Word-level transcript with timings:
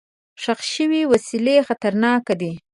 ښخ 0.41 0.59
شوي 0.73 1.01
وسلې 1.11 1.57
خطرناکې 1.67 2.35
دي. 2.41 2.53